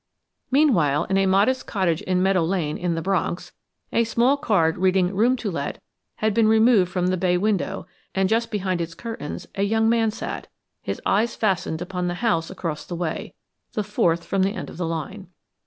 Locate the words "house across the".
12.15-12.95